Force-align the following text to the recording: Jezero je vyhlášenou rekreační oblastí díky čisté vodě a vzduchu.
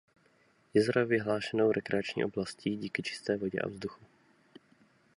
Jezero 0.73 0.99
je 0.99 1.05
vyhlášenou 1.05 1.71
rekreační 1.71 2.25
oblastí 2.25 2.77
díky 2.77 3.03
čisté 3.03 3.37
vodě 3.37 3.59
a 3.59 3.67
vzduchu. 3.67 4.05